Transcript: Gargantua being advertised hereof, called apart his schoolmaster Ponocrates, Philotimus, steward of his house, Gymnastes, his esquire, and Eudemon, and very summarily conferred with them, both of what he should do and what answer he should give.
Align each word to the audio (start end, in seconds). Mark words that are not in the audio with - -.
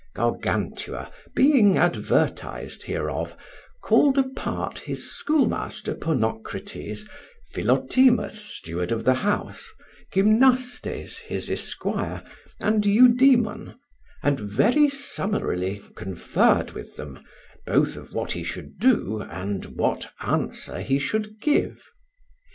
Gargantua 0.15 1.11
being 1.35 1.77
advertised 1.77 2.85
hereof, 2.85 3.37
called 3.83 4.17
apart 4.17 4.79
his 4.79 5.11
schoolmaster 5.11 5.93
Ponocrates, 5.93 7.07
Philotimus, 7.53 8.33
steward 8.33 8.91
of 8.91 9.05
his 9.05 9.17
house, 9.17 9.71
Gymnastes, 10.11 11.19
his 11.19 11.51
esquire, 11.51 12.23
and 12.59 12.83
Eudemon, 12.83 13.75
and 14.23 14.39
very 14.39 14.89
summarily 14.89 15.79
conferred 15.95 16.71
with 16.71 16.95
them, 16.95 17.19
both 17.67 17.95
of 17.95 18.11
what 18.11 18.31
he 18.31 18.43
should 18.43 18.79
do 18.79 19.21
and 19.29 19.65
what 19.77 20.11
answer 20.19 20.81
he 20.81 20.97
should 20.97 21.39
give. 21.39 21.83